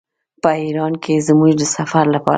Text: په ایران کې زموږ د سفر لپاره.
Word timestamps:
په 0.41 0.49
ایران 0.63 0.93
کې 1.03 1.13
زموږ 1.27 1.51
د 1.57 1.61
سفر 1.75 2.05
لپاره. 2.13 2.29